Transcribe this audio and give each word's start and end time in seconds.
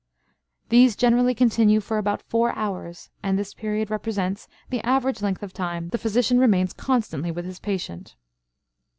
These 0.69 0.95
generally 0.95 1.35
continue 1.35 1.79
for 1.79 1.99
about 1.99 2.23
four 2.23 2.55
hours, 2.55 3.11
and 3.21 3.37
this 3.37 3.53
period 3.53 3.91
represents 3.91 4.47
the 4.71 4.83
average 4.83 5.21
length 5.21 5.43
of 5.43 5.53
time 5.53 5.89
the 5.89 5.99
physician 5.99 6.39
remains 6.39 6.73
constantly 6.73 7.29
with 7.29 7.45
his 7.45 7.59
patient. 7.59 8.15